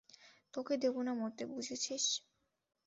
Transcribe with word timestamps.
তোকে 0.53 0.73
দেব 0.83 0.95
না 1.05 1.13
মরতে, 1.13 1.43
বুঝেছিস? 1.51 2.03